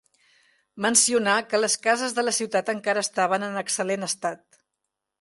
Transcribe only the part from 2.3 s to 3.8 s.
ciutat encara estaven en